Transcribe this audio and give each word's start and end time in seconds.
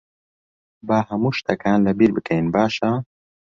با 0.87 0.97
هەموو 1.07 1.35
شتەکە 1.39 1.71
لەبیر 1.85 2.11
بکەین، 2.15 2.45
باشە؟ 2.53 2.91